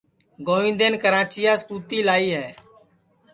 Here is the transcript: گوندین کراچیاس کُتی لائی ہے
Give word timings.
گوندین 0.47 0.93
کراچیاس 1.03 1.61
کُتی 1.67 1.99
لائی 2.07 2.29
ہے 2.37 2.47